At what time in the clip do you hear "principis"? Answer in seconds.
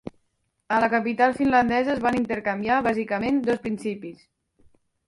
3.69-4.27